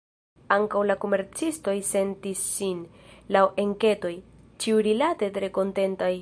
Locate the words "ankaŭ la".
0.53-0.95